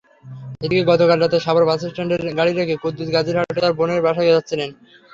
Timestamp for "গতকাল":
0.91-1.17